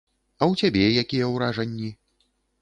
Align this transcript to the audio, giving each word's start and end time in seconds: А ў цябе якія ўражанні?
А 0.39 0.43
ў 0.51 0.63
цябе 0.63 1.03
якія 1.03 1.29
ўражанні? 1.35 1.93